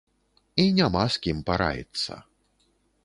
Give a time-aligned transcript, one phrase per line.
[0.63, 2.13] І няма з кім параіцца.